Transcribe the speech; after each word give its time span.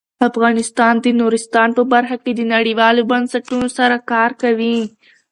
افغانستان 0.29 0.93
د 1.01 1.05
نورستان 1.19 1.69
په 1.77 1.83
برخه 1.93 2.15
کې 2.23 2.31
نړیوالو 2.55 3.07
بنسټونو 3.11 3.67
سره 3.77 3.95
کار 4.11 4.29
کوي. 4.41 4.77